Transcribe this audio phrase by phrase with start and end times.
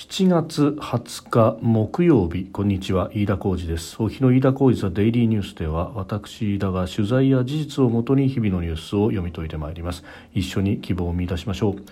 [0.00, 4.02] 7月20日木曜日こんにちは飯田浩二です。
[4.02, 10.02] お日の飯田浩二ザデイリーニュースでは私飯田が取材や事実をもとに日々のニュースを読み解いてまいります。
[10.32, 11.82] 一緒に希望を見出しましょう。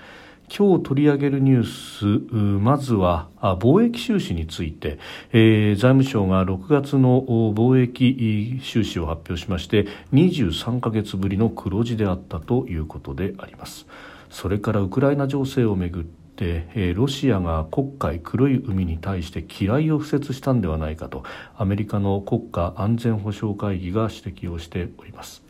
[0.49, 4.99] 今日取り上げるニュースまずは貿易収支について、
[5.35, 13.87] えー、財務省が6月の貿易収支を発表しまして23ヶ月ぶりの黒字であったということであります。
[14.31, 21.25] それからウクライナ情勢をめぐって、え、ロシアが黒海黒い海に対して機雷を敷設したんではないかと
[21.57, 25.43] アメリカの国家安全保障会議が指摘をしております、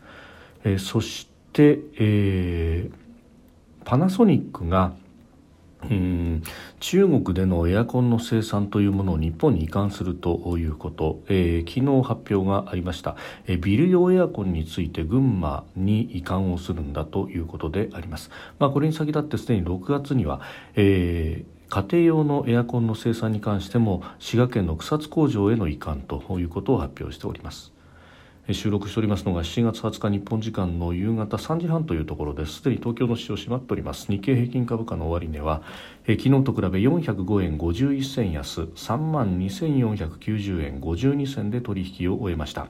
[0.64, 3.08] え、そして、えー
[3.88, 4.92] パナソニックが
[5.84, 6.42] うん。
[6.80, 20.40] 中国でのエアコンの生産というものを日本に移管するということ、えー、昨日発表がありました、えー、ビル用エアコンについて群馬に移管をするんだということであります、まあ、これに先立ってすでに6月には、
[20.74, 27.77] えー、家庭用のエアコンの生産に関しても滋賀県の草津工場への移管ということを発表しております。
[28.54, 32.54] 収録しておりますのが7月20日日本時間の夕方3時半というところです。
[32.54, 34.10] すでに東京の市場閉まっております。
[34.10, 35.62] 日経平均株価の終値は
[36.06, 42.68] 昨日と比べ405円51銭安3万2490円52銭で取引を終えました。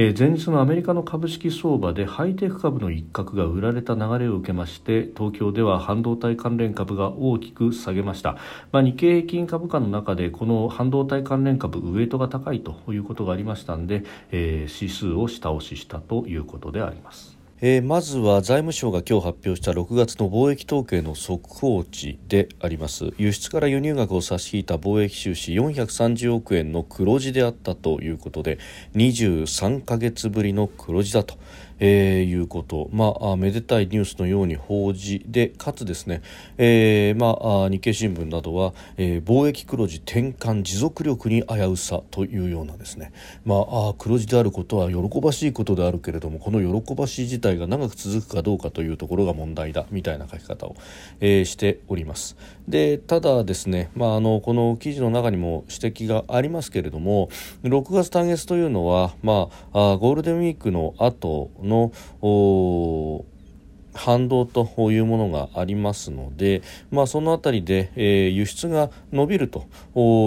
[0.00, 8.36] え、前日のアメリカの株式相場でハイテク株の一角が売られた流れを受けまして東京では半導体関連株が大きく下げました、
[8.70, 17.37] まあ、日経平均株価の中でこの半導体関連株ウエイトが高いということがありましたので、えー、指数を下押ししたということであります。
[17.60, 23.12] えー、まずは財務省が今日発表した6月の貿易統計の速報値であります。
[23.18, 28.60] 輸出から輸入額を差し引いた貿易収支430億円の黒字であったということで
[28.94, 31.34] 23か月ぶりの黒字だと。
[31.80, 36.22] えー、いうこと、まあ、めでたいニュースのように報じでかつですね、
[36.56, 43.12] えーまあ、日経新聞などは、えー、貿易黒字転換持続力に危うさというようなですね、
[43.44, 50.76] まあ、あ黒字であることは喜ばしいことであるけれどもこの喜ばしい事態が長く続くかどうかというところが問題だみたいな書き方を、
[51.20, 52.36] えー、しております。
[52.66, 57.30] でただですね、まあ、あのこの記事の中にも指摘がありますけれども
[57.62, 61.92] 6月単月というのは、まあ、あゴールデンウィークの後のの
[63.98, 69.66] 反動というものがありますので、まあ、そのあたりで、えー、輸出が伸びると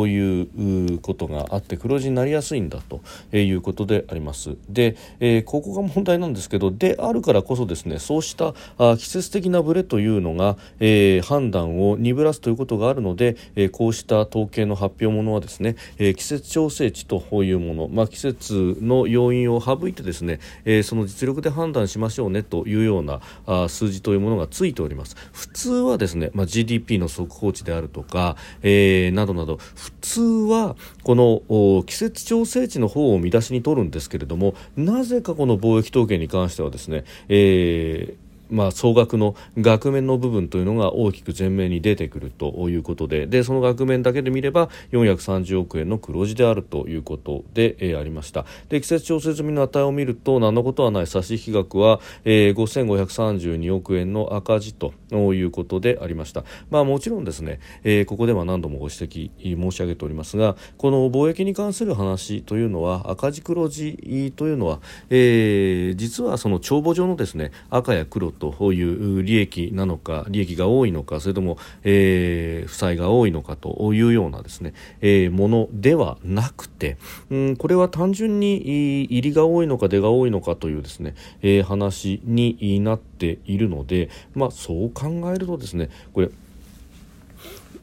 [0.07, 3.01] いうことがあって黒字になりやすいんだと
[3.35, 4.57] いうことであります。
[4.69, 25.15] で、えー、ここが問題なんですけどであるからこそですねそうしたあ季節的なブレというのが、えー、判断を鈍らすということがあるので、えー、こうした統計の発表ものはですね、えー、季節調整値というもの、まあ、季節の要因を省いてですね、えー、その実力で判断しましょうねというようなあ数字というものがついております。
[25.33, 38.20] 普通はですね、まあ、GDP の速報値であるとか、えー、などなど普通はこの季節調整値の方を見出しに取るんですけれどもなぜかこの貿易統計に関してはですね、えー
[38.51, 48.45] まあ、総額の額面の部分というのが大きく前面に出てくるということででその額面だけで見れば430億円の黒字であるということで、えー、ありました。
[48.69, 64.79] で季節調整済みの値を見ると何のことはない差し引き額は、えー、5532億円の赤字ということでありました、まあ、もちろんですね、えー、ここでは何度もご指摘申し上げておりますがこの貿易に関する話というのは赤字黒字というのは、
[65.09, 76.97] えー、実はその帳簿上のですね赤や黒という利益なのか利益が多いのかそれとも、えー、負債が多いのかというようなですね、えー、ものではなくて、
[77.29, 81.13] うん、これは単純に入りが多いのか出が多いのかというですね、
[81.43, 86.31] えー、話になっているので、まあ、そう考えるとですねこれ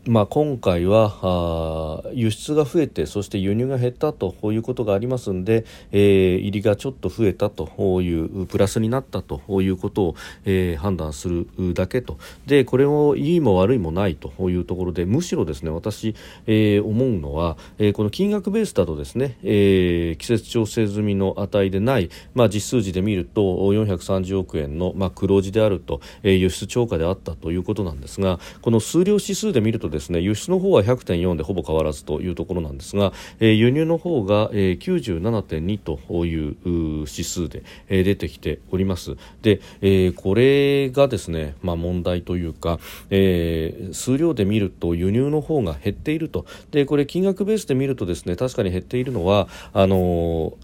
[0.08, 10.14] まあ、今回は輸出が増えてそして輸入が減ったということがありますので、えー、入りがちょっと増えたというプラスになったということを、
[10.46, 12.16] えー、判断するだけと。
[12.46, 16.14] でこれをいいも悪いもないというところでむしろですね私、
[16.46, 39.16] えー、思うのは、えー、この金額ベースだとですね、えー、季節調整済みの値でない、まあ、実数字で見ると430億円の、まあ、黒字であると、えー、輸出超過であったということなんですがこの数量指数で見るとですねですね輸出の方は100.4でほぼ変わらずというところなんですが、えー、輸入の方が、えー、97.2という指数で、えー、出てきております。
[39.42, 42.78] で、えー、これがですね、まあ、問題というか、
[43.10, 46.46] えー、数量で見ると輸入の方が減っていると。
[46.70, 50.54] でこれ金額ベースで見るとですね確かに減っているのはあの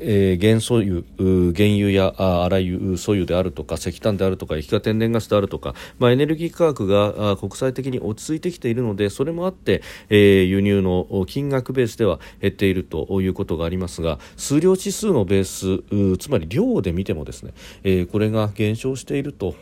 [0.00, 17.52] えー、原素油原油やあ粗油素油であるとか石炭であるとか液化天然ガスであるとか、まあ、エネルギー価格が国際的に落ち着いてきているのでそれもあって、えー、輸入の金額ベースでは減っているということがありますが数量指数のベースつまり量で見てもですね、
[17.82, 19.54] えー、これが減少していると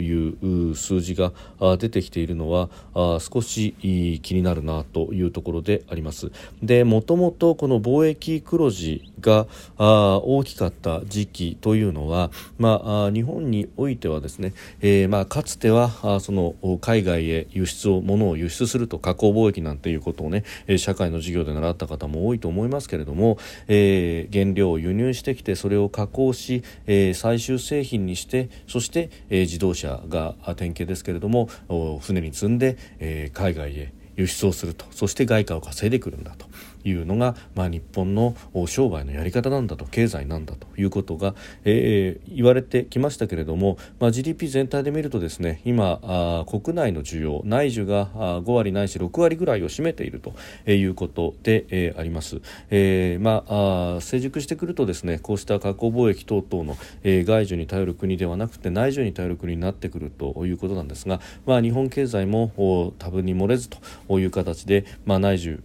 [0.00, 1.32] いう数字が
[1.78, 2.70] 出てきているのは
[3.20, 3.74] 少し
[4.22, 6.30] 気になるなというところであります。
[6.62, 9.46] でもともとこの貿易黒字が
[9.78, 20.44] 大きかった時期というのは、まあ、日本においてはですね、えー、まあ、かつてはその海外へ輸出を物を輸出すると加工貿易なんていうことをね
[20.76, 31.48] 社会の授業で習った方も多いと思いますけれども、えー、原料を輸入してきてそれを加工し、えー、最終製品にしてそして、え自動車が典型ですけれども
[32.00, 34.84] 船に積んで、え海外へ輸出をすると。
[34.90, 36.46] そして外貨を稼いでくるんだと。
[36.84, 38.34] いうのが、まあ、日本の
[38.66, 41.34] 商売のやり方なんだと経済なんだということが、
[41.64, 48.06] えー、言われてきましたけれども、まあ、GDP 全体で見るとですね今あ国内の需要内需が
[48.42, 50.34] 5割ないし6割ぐらいを占めていると
[50.70, 52.40] いうことで、えー、あります、
[52.70, 53.44] えー、ま
[53.96, 62.52] あ成熟してくるとですねこうした加工貿易等々の、えー、外需に頼る国ではなくて内需に頼る国になってくるということなんですが、まあ、日本経済も
[62.98, 65.60] 多分に漏れずという形で、まあ、内需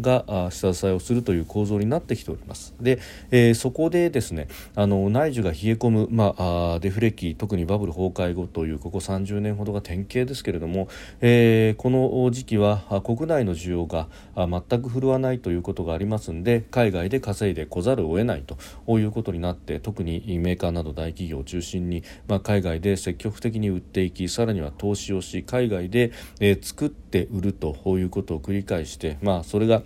[0.00, 2.98] が下支えをするという構造になってきておりますで、
[3.30, 10.88] えー、そこでですねあの内需が冷え込む、まあ、デフレ期特にバブル崩壊後というここ30年ほどが典型ですけれども、
[11.20, 29.82] えー、この時期は国内の需要が全く振るわないということがありますので海外で稼いでこざるを得ないということになって特にメーカーなど大企業を中心に、まあ、海外で積極的に売っていきさらには投資をし海外で、えー、作って売るということを繰り返して、まあ、それが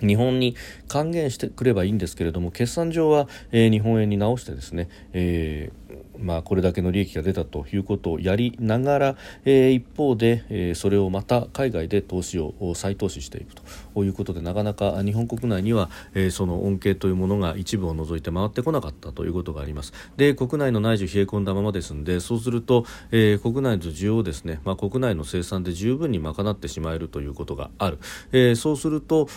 [0.00, 0.56] 日本に
[0.88, 5.83] 還元してくればいいんですけれども決算上は、えー、日本円に直してですね、えー
[6.18, 19.92] まあ、これだけの利益が出たということをやりながら、えー、一方で、えー、それをまた海外で投資を再投資していくということでなかなか日本国内には、えー、その恩恵というものが一部を除いて回ってこなかったということがあります。
[20.16, 27.98] で国内の内需冷え込んだままですのでそうすると、えー、国内の需要をですね、まあ、国内の生産で十分に賄ってしまえるということがある、
[28.32, 29.28] えー、そうすると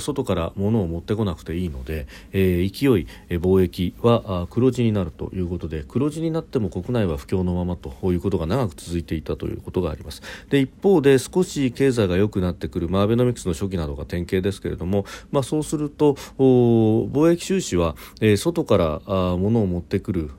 [0.00, 10.22] 外から物を持ってこなくていいので、えー、勢い、えー、貿易は黒字になるということで黒字になっても国内は不況のままということが長く続いていたということがあります。
[10.48, 20.30] で一方で少し経済が良くなってくる、まあ、アベノミクスの初期などが典型ですけれども、まあ、そうすると貿易収支は、えー、外からあ物を持ってくる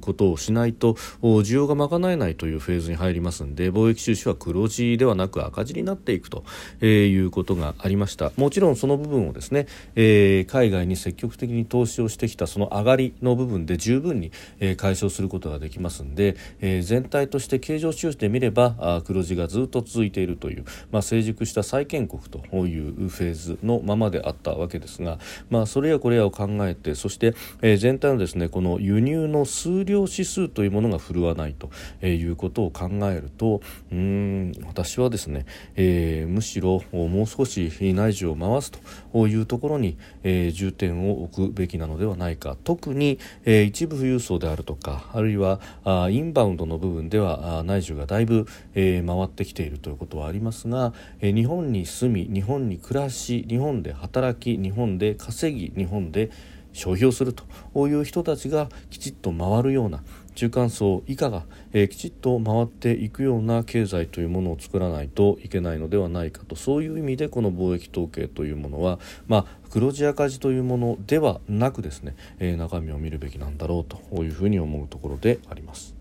[0.00, 6.44] ことをしないと需要が賄えないというフェーズに入りますので貿易収支は黒字ではなく赤字になっていくと、
[6.80, 8.32] えー、いうことがありました。
[8.36, 25.18] もちろんその部分をですね、えー、海外に積極的に投資をしてきたその上がりの部分で十分に、えー、解消することができますので、えー、全体として経常収支で見ればあ黒字がずっと続いているという、まあ、成熟した債権国というフェーズのままであったわけですが、
[25.50, 31.70] まあ、それやこれやを考えてそして、えー、全体のですねこの輸入の数量指数というものが振るわないと
[32.06, 33.60] いうことを考えると
[33.92, 35.46] うん私はですね、
[35.76, 38.72] えー、むしろもう少し内需を回す
[39.12, 42.56] というところに、えー、重点を置くべきなのではないか。
[42.64, 56.30] 特に、えー、一部富裕層であるとかあるいはあインバウンドの部分では内需がだいぶ、えー、回ってきているということはありますが、えー、日本に住み日本に暮らし日本で働き日本で稼ぎ日本で
[56.72, 60.04] 消費をするという人たちがきちっと回るような
[60.38, 75.96] 中間層以下が、えー、きちっと回っていくような経済というものを作らないといけないのではないかとそういう意味でこの貿易統計というものは、まあ、黒字赤字というものではなくですね、えー、中身を見るべきなんだろうというふうに思うところであります。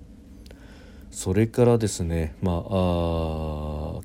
[1.09, 2.61] それからですね、まあ、あ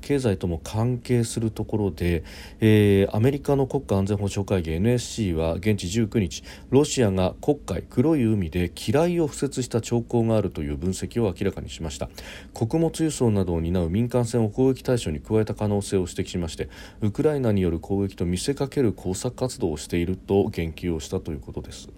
[0.03, 2.23] 経済とも関係するところで、
[2.59, 12.09] えー、アメリカの国家安全保障会議 NSC は現地19日ロシアが黒海黒い海で機雷を敷設した兆候があるという分析を明らかにしました。
[12.53, 16.69] 穀物輸送などを担う民間船を攻撃対象に加えた可能性を指摘しまして
[17.01, 21.89] ウクライナによる攻撃と見せかける工作活動をしていると言及をしたということです。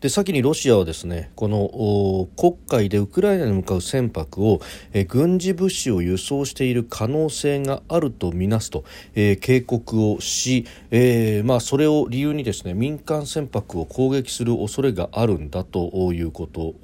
[0.00, 4.60] で先にロシアはですねこの黒海でウクライナに向かう船舶を、
[4.92, 8.84] え軍事物資を輸送している可能性があるとみなすと、
[9.16, 16.74] えー、警告をし、えー、まあ、それを理由にですね民間船舶を攻撃する恐れがあるんだということ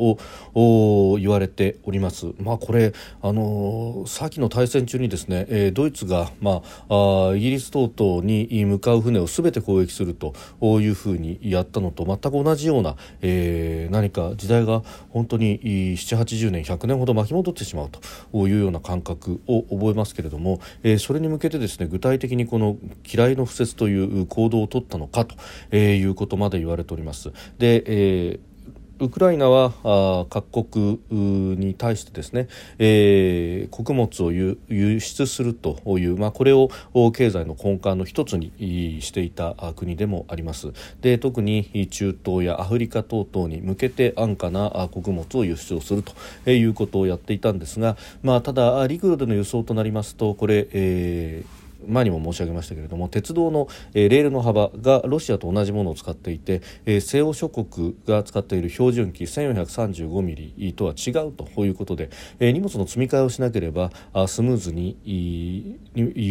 [0.54, 2.33] を言われております。
[2.40, 2.92] まあ、これ
[3.23, 10.35] あの先の大戦中にですね、えドイツが、まあ、あイギリス等々に向かう船を全て攻撃すると
[10.80, 15.61] いうふうにやったのと全く同じようなえー、何か時代が本当に
[15.96, 22.76] 780年100年ほど巻き戻ってしまうというような感覚を覚えますけれども、えー、それに向けてですね具体的にこの
[23.11, 27.32] 嫌いの不説という行動を取ったのかということまで言われております。
[27.58, 28.53] で、えー
[29.00, 32.48] ウクライナは各国に対してですね、
[32.78, 34.56] えー、穀物を輸
[35.00, 36.70] 出するという、まあ、これを
[37.12, 40.72] 経済の根幹の一つにしていた国でもあります。
[41.00, 65.78] で特に中東やアフリカ等々に向けて安価な穀物を輸出をするということをやっていたんですが、まあ、ただ陸路での輸送となりますとこれ、えー前にも申し上げましたけれども鉄道の、えー、レールの幅がロシアと同じものを使っていて、えー、西欧諸国が使っている標準機1435ミリとは違うということで、えー、荷物の積み替えをしなければあスムーズに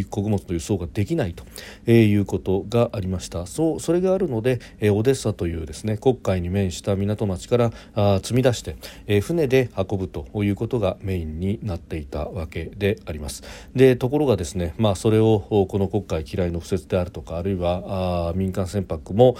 [0.10, 1.44] 穀物の輸送ができないと、
[1.86, 3.46] え、いうことがありました。
[3.46, 8.76] そうそれがあるので、え、オデッサというですね黒海に面した港町からあ積み出して、
[9.08, 13.44] え、船で運ぶということがメインになっていたわけであります。
[13.76, 19.36] でところがですねまあそれをこの国会嫌いの不説であるとかあるいはあ民間船舶も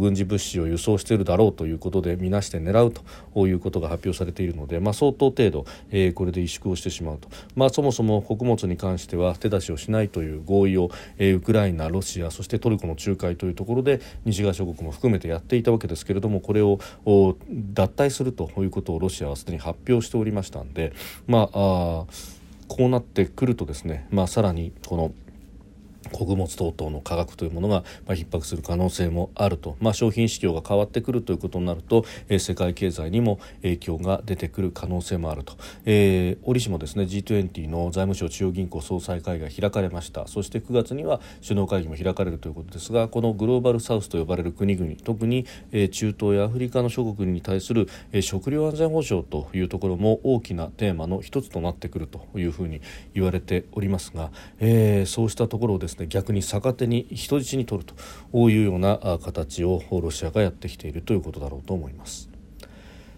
[0.00, 2.92] 軍事物資を輸送しているだろうということで見なして狙う
[3.34, 20.92] ということが発表されているので、まあ、相当程度、えー、これで萎縮をしてしまうと、まあ、そもそも穀物に関しては手出しをしないという合意を、えー、ウクライナ、ロシアそしてトルコの仲介というところで西側諸国も含めてやっていたわけですけれどもこれを脱退するということをロシアはすでに発表しておりましたんで
[21.26, 22.06] まあ
[22.68, 25.12] こうなってくるとですね、まあ、さらにこの
[26.08, 40.26] 穀物等々の価格というものが、まあ、逼迫する可能性もあると、まあ、商品市況が変わってくるということになると、えー、世界経済にも影響が出てくる可能性もあると、えー、折しもですね G20 の財務省中央銀行総裁会が開かれました。
[40.26, 52.80] そして9月には首脳会議も開かれるということですがこのグローバルサウスと呼ばれる国々特に、えー、中東やアフリカの諸国に対する、えー、食料安全保障というところも大きなテーマの一つとなってくるというふうに
[53.14, 57.92] 言われておりますが、えー、そうしたところをですね逆に逆手に人質に取る
[58.32, 62.28] というような形をロシアがやってきているということだろうと思います。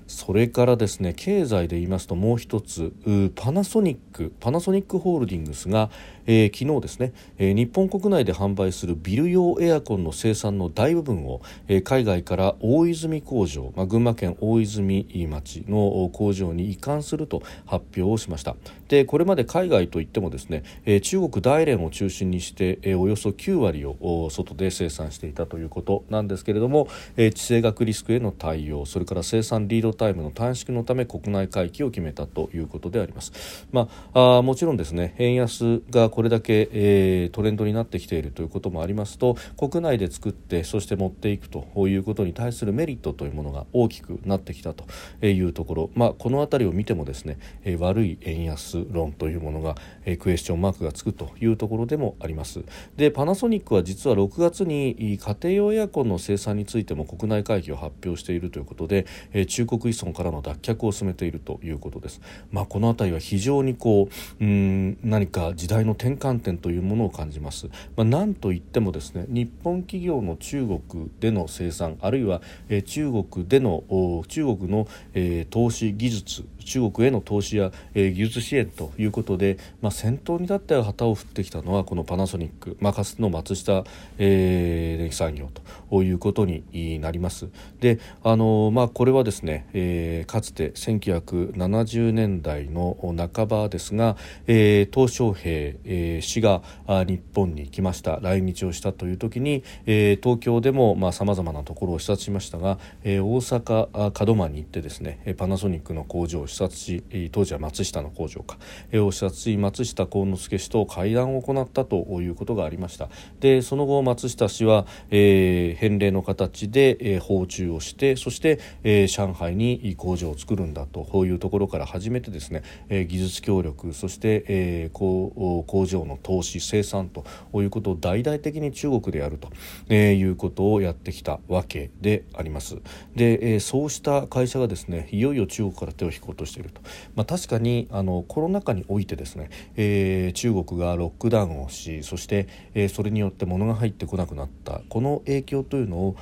[0.06, 2.92] それからですね経済で言いますともう一つ
[3.36, 5.88] パナソニックパナソニックホールディングスが、
[6.30, 18.54] えー、昨日ですね、えー、日本国内で販売するビル用エアコンの生産の大部分を、えー、海外から大泉工場、まあ、群馬県大泉町の工場に移管すると発表をしました
[18.86, 33.66] でこれまで海外といってもですね、え、中国大連を中心にして、え、およそ9割を外で生産していたということなんですけれども、え、地政学リスクへの対応それから生産リードタイムの短縮のため国内回帰を決めたということであります。
[33.72, 44.84] まあ、あもちろんですね円安がこれだけ、えー、トレンドになってきているということもありますと国内で作ってそして持っていくということに対するメリットというものが大きくなってきたと
[45.26, 52.62] いうところ、まあ、この辺りを見てもですね、えー、悪い円安論というものが、えー、クエスチョンマークがつくというところでもあります
[52.98, 62.20] でパナソニックは実は6月に家庭用エアコンの生産についても国内回帰を発表しているということで、えー、中国依存からの脱却を進めているということです。
[62.52, 67.66] まあ、この辺りは非常にこううん何か時代の転換点というものを感じます。
[67.94, 72.40] まあ、なんといってもですね日本企業の中国での生産あるいは、
[72.70, 73.84] えー、中国での
[74.26, 83.82] 中国の、えー、投資技術中国への投資や、えー、技術支援ということで、まあ、先頭に立って旗を振ってきたのはこのパナソニック、まあ、かつての松下、
[84.18, 85.48] えー、電気産業
[85.90, 87.48] ということになります。
[87.80, 92.96] であのまあ、これはですね、えー、かつて1970年代の
[93.34, 95.50] 半ばですが、えー、鄧小平、
[95.84, 107.02] えー、氏が日本に来ました来日をしたという時に、えー、東京でもさまざ、まなところを視察しましたが、えー、大阪門真に行ってですねパナソニックの工場を視察し
[107.32, 108.58] 当時は松下の工場か、
[108.94, 113.08] を視察し松下幸之助氏と会談を行ったということがありました。
[113.40, 127.24] でその後松下氏は、えー、返礼の形で、えー、訪中をしてそして、えー、上海に工場を作るんだとこういうところから始めてですね、えー、技術協力そして、えー、工工場の投資生産と
[127.60, 129.50] いうことを大々的に中国でやると、
[129.88, 132.76] えー、いうことをやってきたわけであります。
[133.14, 136.80] で、えー、そうした会社がですねいよいよ中国から手を引くこととしていると、
[137.14, 144.80] まあ、確かにあのコロナ禍においてですね、えー、中国がロックダウンをしそして、えー、それによって物が入ってこなくなった。
[144.88, 146.16] この影響というのを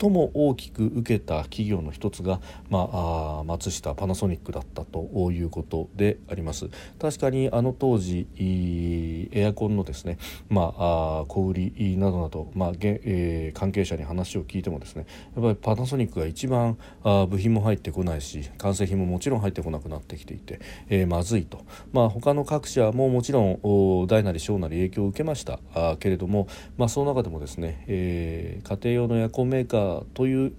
[0.00, 6.68] 最も大きく受けた企業の一つが、まあ、あ松下パナソニックだったということであります。
[7.00, 25.60] 確かにあの当時エアコンのですね、まあ、あ小売りなどなど、まあえー、関係者に話を聞いてもですねやっぱりパナソニックが一番あ部品も入ってこないし完成品ももちろん入ってこなくなってきていて、えー、まずいと、まあ、他の各社ももちろん大なり小なり影響を受けました。
[25.74, 30.52] あけれども、まあ、その中でもですね、えー、家庭用のエアコンメーカーという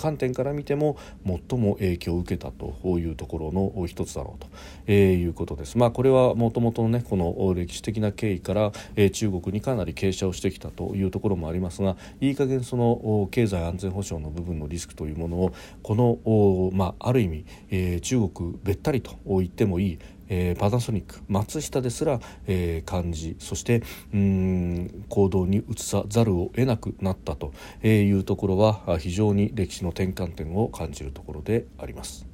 [0.00, 4.46] 観点から見ても最も影響を受けたというところの一つだろうと、
[4.86, 5.76] え、いうことです。
[5.76, 15.52] まあ、これはもともとのねこの歴史的な経緯から、え、中国にかなり傾斜をしてきたというところもありますがいい加減その経済安全保障の部分のリスクというものを
[15.82, 19.98] この、まあ、ある意味、え、中国べったりと言ってもいい
[20.30, 23.82] えー、パナソニック松下ですら、えー、感じそして
[24.14, 27.52] うん行動に移さざるを得なくなったと
[27.86, 32.26] いうところは非常に歴史の転換点を感じるところであります。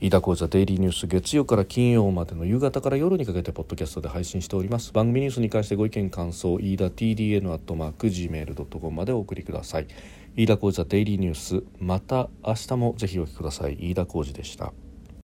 [0.00, 4.92] 飯田講座デイリーニュース月曜から金曜までの夕方から夜にかけてポッドキャストで配信しております。
[4.92, 9.88] 番組ニュースに関してご意見感想飯田 TDN アットマーク Gmail.com までお送りください。
[10.36, 13.76] 飯田講座デイリーニュースまた明日もぜひお聞きください。
[13.80, 14.72] 飯田浩二でした。